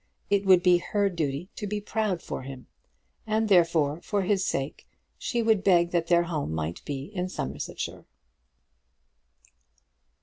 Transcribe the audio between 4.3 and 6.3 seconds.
sake, she would beg that their